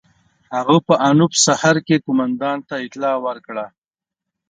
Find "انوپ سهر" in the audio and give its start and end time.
1.07-1.75